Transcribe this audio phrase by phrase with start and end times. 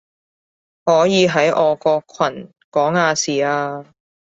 [0.83, 3.85] 可以喺我個群講亞視啊